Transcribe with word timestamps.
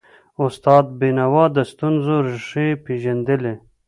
استاد 0.45 0.85
بینوا 0.99 1.45
د 1.55 1.57
ستونزو 1.71 2.15
ریښې 2.27 2.67
پېژندلي. 2.85 3.53